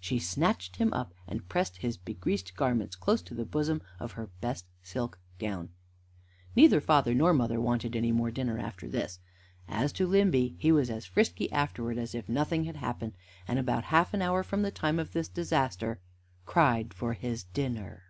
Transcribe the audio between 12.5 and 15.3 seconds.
had happened, and about half an hour from the time of this